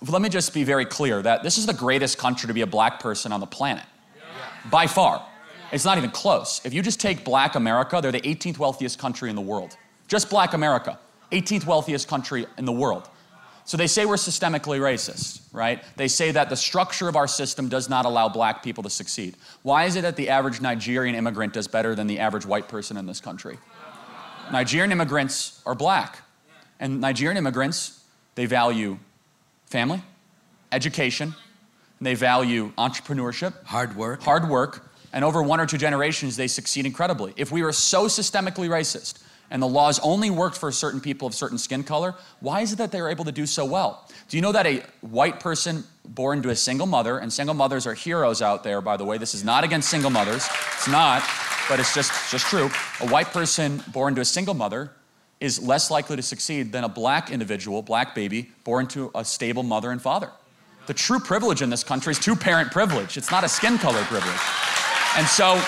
[0.08, 2.66] let me just be very clear that this is the greatest country to be a
[2.66, 3.84] black person on the planet.
[4.70, 5.26] By far.
[5.72, 6.60] It's not even close.
[6.64, 9.76] If you just take black America, they're the 18th wealthiest country in the world.
[10.08, 10.98] Just black America,
[11.30, 13.08] 18th wealthiest country in the world.
[13.70, 15.80] So they say we're systemically racist, right?
[15.94, 19.36] They say that the structure of our system does not allow black people to succeed.
[19.62, 22.96] Why is it that the average Nigerian immigrant does better than the average white person
[22.96, 23.58] in this country?
[24.50, 26.18] Nigerian immigrants are black.
[26.80, 28.02] And Nigerian immigrants,
[28.34, 28.98] they value
[29.66, 30.02] family,
[30.72, 31.32] education,
[32.00, 34.20] and they value entrepreneurship, hard work.
[34.22, 34.90] Hard work.
[35.12, 37.34] And over one or two generations, they succeed incredibly.
[37.36, 41.34] If we were so systemically racist and the laws only worked for certain people of
[41.34, 44.06] certain skin color, why is it that they were able to do so well?
[44.28, 47.86] Do you know that a white person born to a single mother, and single mothers
[47.86, 51.22] are heroes out there, by the way, this is not against single mothers, it's not,
[51.68, 52.70] but it's just, just true.
[53.00, 54.90] A white person born to a single mother
[55.40, 59.62] is less likely to succeed than a black individual, black baby, born to a stable
[59.62, 60.30] mother and father.
[60.86, 64.02] The true privilege in this country is two parent privilege, it's not a skin color
[64.04, 64.40] privilege.
[65.16, 65.62] And so,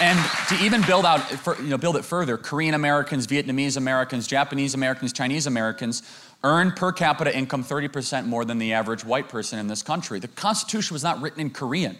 [0.00, 4.74] and to even build out, you know, build it further, Korean Americans, Vietnamese Americans, Japanese
[4.74, 6.02] Americans, Chinese Americans
[6.44, 10.20] earn per capita income 30% more than the average white person in this country.
[10.20, 11.96] The Constitution was not written in Korean.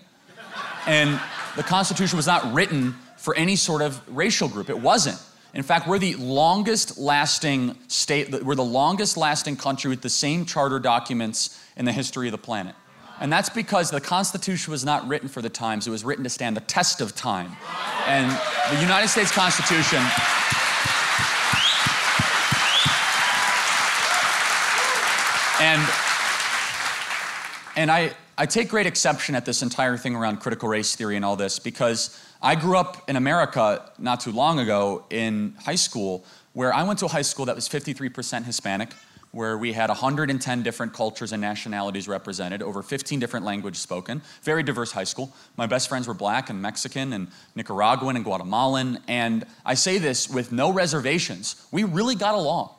[0.87, 1.19] And
[1.57, 4.71] the Constitution was not written for any sort of racial group.
[4.71, 5.21] It wasn't.
[5.55, 10.45] In fact, we're the longest lasting state, we're the longest lasting country with the same
[10.45, 12.75] charter documents in the history of the planet.
[13.21, 16.31] And that's because the Constitution was not written for the times, it was written to
[16.31, 17.57] stand the test of time.
[18.07, 18.31] And
[18.75, 20.03] the United States Constitution.
[25.59, 25.81] And,
[27.77, 31.25] and I, I take great exception at this entire thing around critical race theory and
[31.25, 36.27] all this because I grew up in America not too long ago in high school
[36.53, 38.91] where I went to a high school that was 53% Hispanic
[39.37, 44.63] where we had 110 different cultures and nationalities represented, over 15 different languages spoken, very
[44.63, 45.31] diverse high school.
[45.59, 50.31] My best friends were black and Mexican and Nicaraguan and Guatemalan, and I say this
[50.31, 51.67] with no reservations.
[51.71, 52.71] We really got along.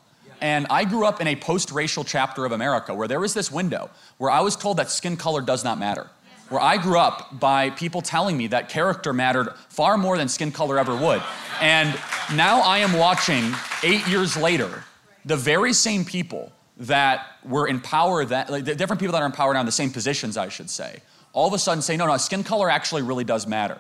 [0.41, 3.52] And I grew up in a post racial chapter of America where there was this
[3.52, 6.08] window where I was told that skin color does not matter.
[6.50, 10.52] Where I grew up by people telling me that character mattered far more than skin
[10.52, 11.22] color ever would.
[11.62, 12.00] And
[12.34, 14.84] now I am watching, eight years later,
[15.28, 19.26] the very same people that were in power, that, like, the different people that are
[19.26, 21.02] in power now in the same positions, I should say,
[21.34, 23.80] all of a sudden say, no, no, skin color actually really does matter.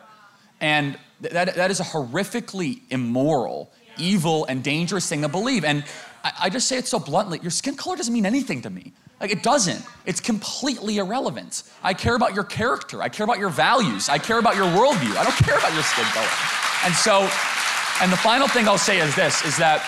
[0.59, 5.63] And that, that is a horrifically immoral, evil, and dangerous thing to believe.
[5.63, 5.83] And
[6.23, 8.93] I, I just say it so bluntly your skin color doesn't mean anything to me.
[9.21, 9.83] Like, it doesn't.
[10.05, 11.63] It's completely irrelevant.
[11.83, 13.01] I care about your character.
[13.01, 14.09] I care about your values.
[14.09, 15.15] I care about your worldview.
[15.15, 16.27] I don't care about your skin color.
[16.85, 17.21] And so,
[18.01, 19.81] and the final thing I'll say is this is that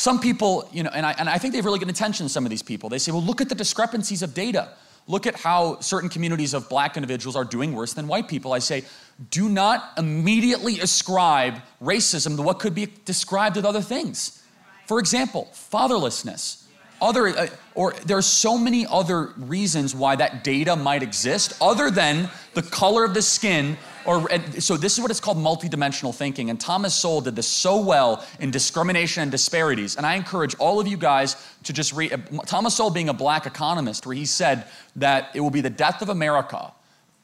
[0.00, 2.46] some people, you know, and I, and I think they have really good intentions, some
[2.46, 2.88] of these people.
[2.88, 4.70] They say, well, look at the discrepancies of data.
[5.06, 8.54] Look at how certain communities of black individuals are doing worse than white people.
[8.54, 8.84] I say,
[9.30, 14.42] do not immediately ascribe racism to what could be described as other things.
[14.86, 16.64] For example, fatherlessness.
[17.02, 21.90] Other, uh, or there are so many other reasons why that data might exist other
[21.90, 26.50] than the color of the skin or so this is what it's called multidimensional thinking.
[26.50, 29.96] And Thomas Sowell did this so well in discrimination and disparities.
[29.96, 32.12] And I encourage all of you guys to just read
[32.46, 34.64] Thomas Sowell being a black economist, where he said
[34.96, 36.72] that it will be the death of America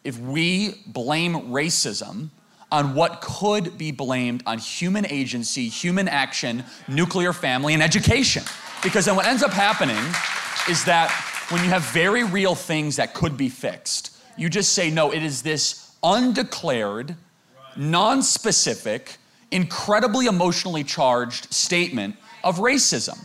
[0.05, 2.31] if we blame racism
[2.71, 8.43] on what could be blamed on human agency, human action, nuclear family, and education.
[8.83, 9.97] Because then what ends up happening
[10.69, 11.11] is that
[11.51, 15.23] when you have very real things that could be fixed, you just say, no, it
[15.23, 17.17] is this undeclared,
[17.77, 19.17] non specific,
[19.51, 23.19] incredibly emotionally charged statement of racism.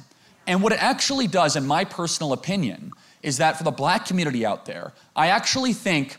[0.47, 4.45] And what it actually does, in my personal opinion, is that for the black community
[4.45, 6.17] out there, I actually think,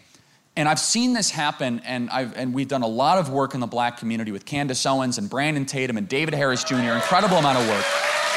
[0.57, 3.61] and I've seen this happen, and, I've, and we've done a lot of work in
[3.61, 7.59] the black community with Candace Owens and Brandon Tatum and David Harris Jr., incredible amount
[7.59, 7.85] of work,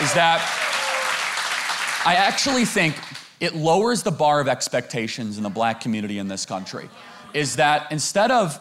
[0.02, 0.42] is that
[2.06, 2.96] I actually think
[3.40, 6.90] it lowers the bar of expectations in the black community in this country
[7.36, 8.58] is that instead of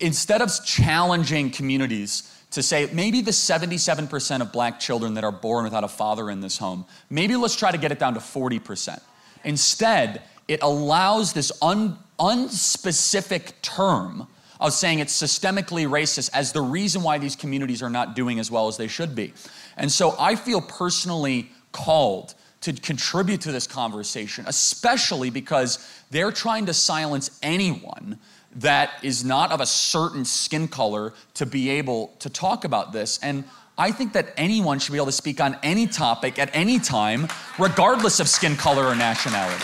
[0.00, 5.64] instead of challenging communities to say maybe the 77% of black children that are born
[5.64, 9.00] without a father in this home, maybe let's try to get it down to 40%.
[9.44, 14.26] Instead, it allows this un, unspecific term
[14.60, 18.50] of saying it's systemically racist as the reason why these communities are not doing as
[18.50, 19.32] well as they should be.
[19.76, 22.34] And so I feel personally called
[22.64, 28.18] to contribute to this conversation, especially because they're trying to silence anyone
[28.56, 33.18] that is not of a certain skin color to be able to talk about this.
[33.22, 33.44] And
[33.76, 37.28] I think that anyone should be able to speak on any topic at any time
[37.58, 39.62] regardless of skin color or nationality.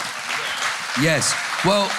[1.01, 1.35] Yes.
[1.65, 1.91] Well,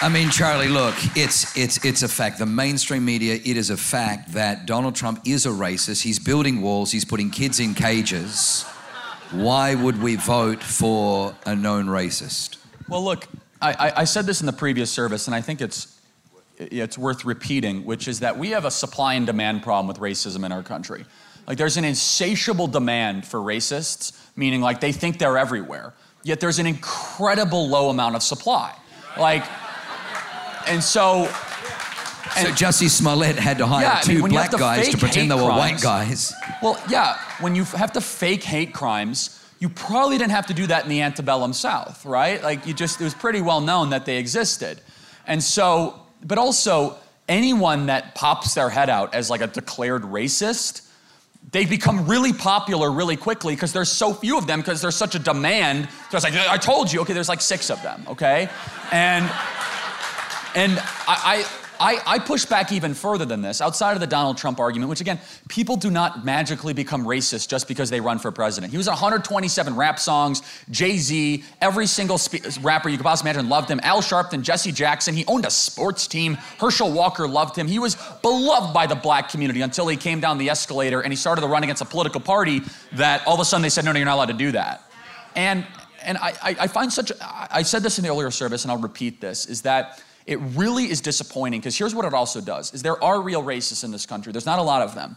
[0.00, 2.38] I mean, Charlie, look, it's it's it's a fact.
[2.38, 6.02] The mainstream media, it is a fact that Donald Trump is a racist.
[6.02, 6.90] He's building walls.
[6.90, 8.64] He's putting kids in cages.
[9.34, 12.58] Why would we vote for a known racist?
[12.88, 13.26] Well, look,
[13.60, 16.00] I, I, said this in the previous service, and I think it's
[16.56, 20.44] it's worth repeating, which is that we have a supply and demand problem with racism
[20.44, 21.04] in our country.
[21.48, 25.94] Like, there's an insatiable demand for racists, meaning like they think they're everywhere.
[26.22, 28.72] Yet there's an incredible low amount of supply.
[29.18, 29.44] Like,
[30.68, 31.28] and so.
[32.36, 34.98] And, so Jussie Smollett had to hire Yeah, I two mean, black to guys to
[34.98, 36.32] pretend they were white guys.
[36.62, 40.66] Well, yeah, when you have to fake hate crimes, you probably didn't have to do
[40.66, 42.42] that in the antebellum South, right?
[42.42, 44.80] Like, you just, it was pretty well known that they existed.
[45.26, 46.96] And so, but also,
[47.28, 50.82] anyone that pops their head out as like a declared racist,
[51.52, 55.14] they become really popular really quickly because there's so few of them because there's such
[55.14, 55.88] a demand.
[56.10, 58.48] So it's like, I told you, okay, there's like six of them, okay?
[58.92, 59.24] And
[60.56, 61.46] and I, I,
[61.80, 65.00] I, I push back even further than this, outside of the Donald Trump argument, which
[65.00, 68.70] again, people do not magically become racist just because they run for president.
[68.70, 73.48] He was 127 rap songs, Jay Z, every single spe- rapper you could possibly imagine
[73.48, 73.80] loved him.
[73.82, 76.34] Al Sharpton, Jesse Jackson, he owned a sports team.
[76.58, 77.66] Herschel Walker loved him.
[77.66, 81.16] He was beloved by the black community until he came down the escalator and he
[81.16, 83.92] started to run against a political party that all of a sudden they said, no,
[83.92, 84.82] no, you're not allowed to do that.
[85.36, 85.66] And,
[86.02, 89.20] and I, I, find such, I said this in the earlier service and I'll repeat
[89.20, 93.02] this, is that it really is disappointing because here's what it also does is there
[93.02, 95.16] are real racists in this country there's not a lot of them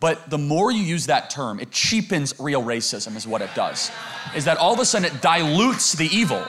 [0.00, 3.90] but the more you use that term it cheapens real racism is what it does
[4.34, 6.44] is that all of a sudden it dilutes the evil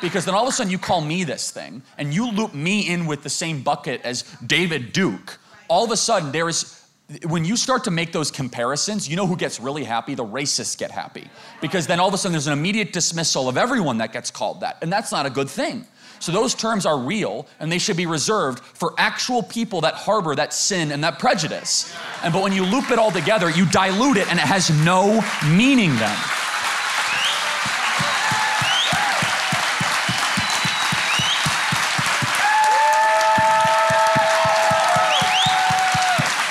[0.00, 2.88] because then all of a sudden you call me this thing and you loop me
[2.88, 5.38] in with the same bucket as david duke
[5.68, 6.80] all of a sudden there is
[7.26, 10.14] when you start to make those comparisons, you know who gets really happy?
[10.14, 11.28] The racists get happy.
[11.60, 14.60] Because then all of a sudden there's an immediate dismissal of everyone that gets called
[14.60, 14.78] that.
[14.80, 15.86] And that's not a good thing.
[16.24, 20.34] So those terms are real and they should be reserved for actual people that harbor
[20.34, 21.94] that sin and that prejudice.
[22.22, 25.20] And but when you loop it all together, you dilute it and it has no
[25.54, 26.16] meaning then.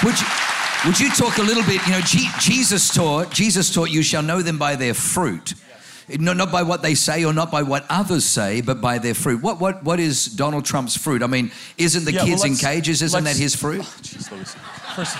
[0.04, 0.28] Would you,
[0.86, 1.84] would you talk a little bit?
[1.88, 5.56] You know, Je- Jesus taught, Jesus taught, you shall know them by their fruit.
[6.20, 9.14] Not, not by what they say or not by what others say, but by their
[9.14, 9.42] fruit.
[9.42, 11.24] What, what, what is Donald Trump's fruit?
[11.24, 13.82] I mean, isn't the Yeah, well, kids in cages, isn't that his fruit?
[13.84, 14.56] Oh, Louise.
[14.96, 15.18] First,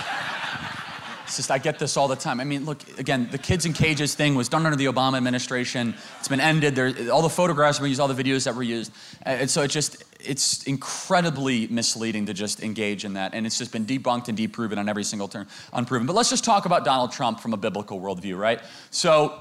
[1.24, 2.38] it's just, I get this all the time.
[2.38, 5.94] I mean, look, again, the kids in cages thing was done under the Obama administration.
[6.18, 6.76] It's been ended.
[6.76, 8.92] There, all the photographs were used, all the videos that were used.
[9.22, 13.32] And so it just, it's incredibly misleading to just engage in that.
[13.34, 16.06] And it's just been debunked and deproven on every single turn, unproven.
[16.06, 18.60] But let's just talk about Donald Trump from a biblical worldview, right?
[18.90, 19.40] So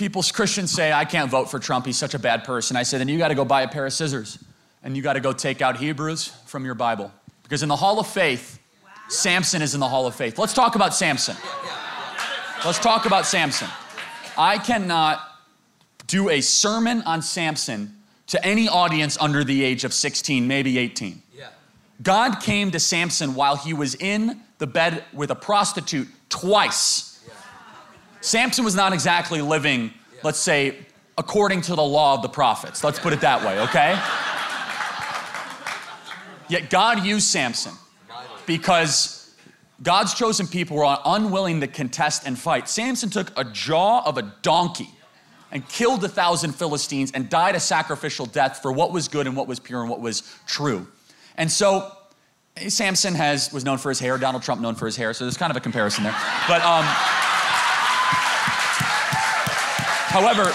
[0.00, 1.84] people, Christians say, I can't vote for Trump.
[1.84, 2.74] He's such a bad person.
[2.74, 4.42] I say, then you got to go buy a pair of scissors
[4.82, 7.12] and you got to go take out Hebrews from your Bible.
[7.42, 8.58] Because in the Hall of Faith,
[9.10, 10.38] Samson is in the Hall of Faith.
[10.38, 11.36] Let's talk about Samson.
[12.64, 13.68] Let's talk about Samson.
[14.38, 15.20] I cannot
[16.06, 17.94] do a sermon on Samson
[18.28, 21.22] to any audience under the age of 16, maybe 18.
[22.02, 27.09] God came to Samson while he was in the bed with a prostitute twice.
[28.20, 30.76] Samson was not exactly living, let's say,
[31.16, 32.84] according to the law of the prophets.
[32.84, 33.98] Let's put it that way, okay?
[36.48, 37.72] Yet God used Samson
[38.46, 39.34] because
[39.82, 42.68] God's chosen people were unwilling to contest and fight.
[42.68, 44.90] Samson took a jaw of a donkey
[45.52, 49.36] and killed a thousand Philistines and died a sacrificial death for what was good and
[49.36, 50.86] what was pure and what was true.
[51.36, 51.90] And so
[52.68, 55.36] Samson has was known for his hair, Donald Trump known for his hair, so there's
[55.36, 56.16] kind of a comparison there.
[56.46, 56.84] But um,
[60.10, 60.52] however,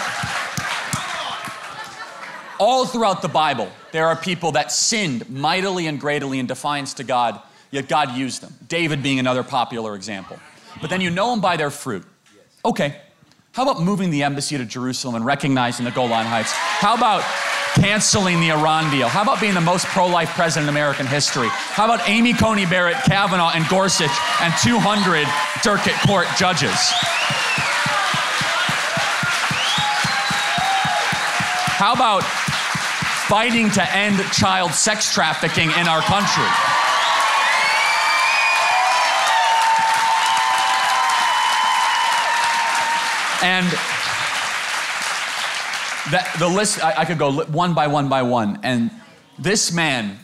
[2.59, 7.03] all throughout the Bible, there are people that sinned mightily and greatly in defiance to
[7.03, 7.41] God,
[7.71, 8.53] yet God used them.
[8.67, 10.37] David being another popular example.
[10.81, 12.03] But then you know them by their fruit.
[12.63, 12.95] Okay,
[13.51, 16.51] how about moving the embassy to Jerusalem and recognizing the Golan Heights?
[16.51, 17.23] How about
[17.75, 19.07] canceling the Iran deal?
[19.07, 21.47] How about being the most pro life president in American history?
[21.49, 25.27] How about Amy Coney Barrett, Kavanaugh, and Gorsuch, and 200
[25.61, 26.75] circuit court judges?
[31.85, 36.49] How about fighting to end child sex trafficking in our country?
[43.45, 43.67] And
[46.09, 48.61] that, the list, I, I could go one by one by one.
[48.63, 48.89] And
[49.37, 50.17] this man,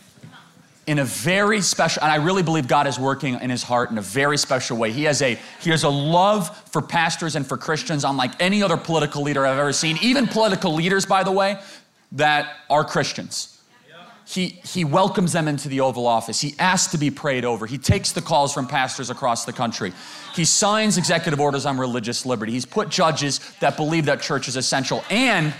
[0.92, 3.96] in a very special, and I really believe God is working in his heart in
[3.96, 4.92] a very special way.
[4.92, 8.76] He has a he has a love for pastors and for Christians unlike any other
[8.76, 9.96] political leader I've ever seen.
[10.02, 11.58] Even political leaders, by the way,
[12.12, 13.48] that are Christians.
[14.26, 16.40] He, he welcomes them into the Oval Office.
[16.40, 17.66] He asks to be prayed over.
[17.66, 19.92] He takes the calls from pastors across the country.
[20.34, 22.52] He signs executive orders on religious liberty.
[22.52, 25.04] He's put judges that believe that church is essential.
[25.10, 25.52] And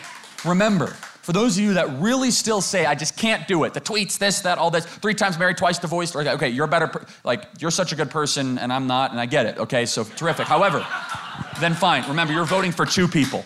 [0.45, 3.81] remember, for those of you that really still say, I just can't do it, the
[3.81, 7.71] tweets, this, that, all this, three times married, twice divorced, okay, you're better, like, you're
[7.71, 10.47] such a good person and I'm not, and I get it, okay, so terrific.
[10.47, 10.85] However,
[11.61, 12.09] then fine.
[12.09, 13.45] Remember, you're voting for two people.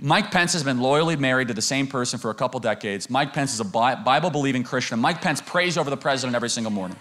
[0.00, 3.10] Mike Pence has been loyally married to the same person for a couple decades.
[3.10, 5.00] Mike Pence is a Bible believing Christian.
[5.00, 6.96] Mike Pence prays over the president every single morning.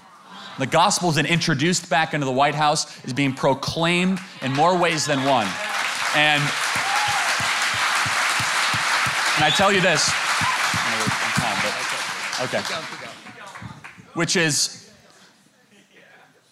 [0.58, 4.76] The gospel is then introduced back into the White House, is being proclaimed in more
[4.76, 5.48] ways than one.
[6.16, 6.42] And,
[9.38, 10.10] and I tell you this,
[12.42, 12.62] okay,
[14.16, 14.92] which is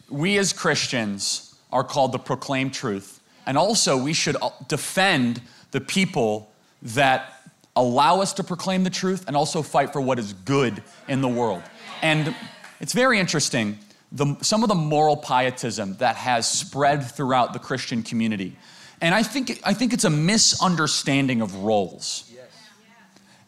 [0.07, 3.21] we as Christians are called to proclaim truth.
[3.47, 6.51] And also, we should defend the people
[6.83, 7.33] that
[7.75, 11.27] allow us to proclaim the truth and also fight for what is good in the
[11.27, 11.63] world.
[12.03, 12.36] And
[12.79, 13.79] it's very interesting
[14.11, 18.55] the, some of the moral pietism that has spread throughout the Christian community.
[19.01, 22.31] And I think, I think it's a misunderstanding of roles.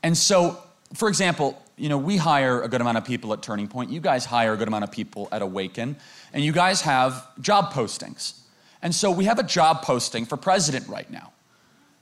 [0.04, 0.62] And so,
[0.94, 3.92] for example, you know, we hire a good amount of people at Turning Point.
[3.92, 5.96] You guys hire a good amount of people at Awaken.
[6.34, 8.40] And you guys have job postings.
[8.82, 11.32] And so we have a job posting for president right now.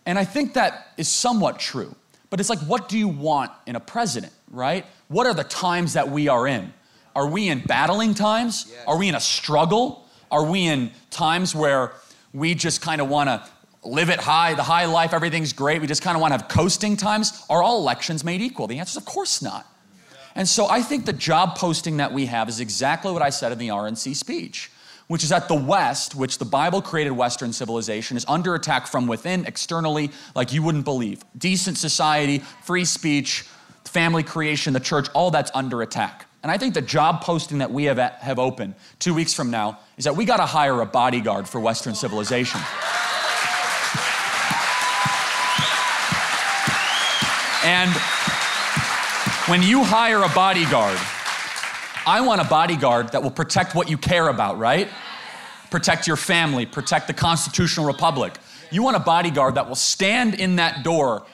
[0.05, 1.95] And I think that is somewhat true.
[2.29, 4.85] But it's like, what do you want in a president, right?
[5.07, 6.73] What are the times that we are in?
[7.15, 8.67] Are we in battling times?
[8.69, 8.83] Yes.
[8.87, 10.05] Are we in a struggle?
[10.31, 11.93] Are we in times where
[12.33, 13.47] we just kind of want to
[13.85, 16.47] live it high, the high life, everything's great, we just kind of want to have
[16.47, 17.45] coasting times?
[17.49, 18.67] Are all elections made equal?
[18.67, 19.65] The answer is, of course not.
[20.35, 23.51] And so I think the job posting that we have is exactly what I said
[23.51, 24.71] in the RNC speech
[25.07, 29.07] which is that the West, which the Bible created Western civilization, is under attack from
[29.07, 31.23] within, externally, like you wouldn't believe.
[31.37, 33.45] Decent society, free speech,
[33.83, 36.25] family creation, the church, all that's under attack.
[36.41, 39.79] And I think the job posting that we have, have open two weeks from now
[39.97, 42.61] is that we got to hire a bodyguard for Western civilization.
[47.65, 47.91] And
[49.49, 50.99] when you hire a bodyguard,
[52.05, 54.87] I want a bodyguard that will protect what you care about, right?
[55.71, 58.37] Protect your family, protect the constitutional republic.
[58.69, 61.25] You want a bodyguard that will stand in that door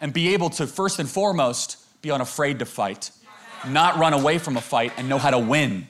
[0.00, 3.12] and be able to, first and foremost, be unafraid to fight,
[3.68, 5.86] not run away from a fight, and know how to win.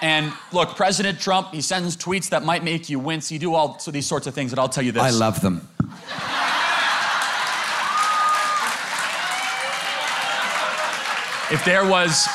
[0.00, 3.28] And look, President Trump, he sends tweets that might make you wince.
[3.28, 5.02] He do all these sorts of things, and I'll tell you this.
[5.02, 5.68] I love them.
[11.50, 12.28] If there was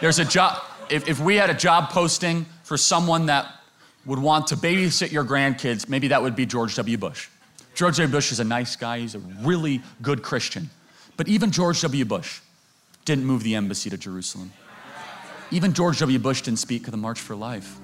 [0.00, 3.52] There's a job, if, if we had a job posting for someone that
[4.06, 6.96] would want to babysit your grandkids, maybe that would be George W.
[6.96, 7.28] Bush.
[7.74, 8.10] George W.
[8.10, 10.70] Bush is a nice guy, he's a really good Christian.
[11.16, 12.04] But even George W.
[12.04, 12.40] Bush
[13.04, 14.52] didn't move the embassy to Jerusalem.
[15.50, 16.18] Even George W.
[16.20, 17.78] Bush didn't speak of the March for Life.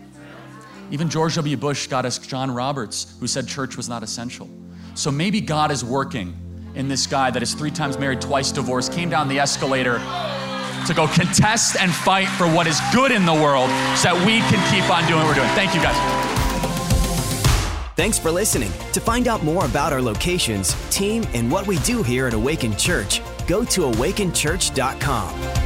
[0.93, 1.57] Even George W.
[1.57, 4.49] Bush got us John Roberts, who said church was not essential.
[4.95, 6.37] So maybe God is working
[6.75, 9.99] in this guy that is three times married, twice divorced, came down the escalator
[10.87, 14.41] to go contest and fight for what is good in the world so that we
[14.51, 15.49] can keep on doing what we're doing.
[15.55, 15.97] Thank you, guys.
[17.97, 18.73] Thanks for listening.
[18.93, 22.77] To find out more about our locations, team, and what we do here at Awaken
[22.77, 25.64] Church, go to awakenchurch.com.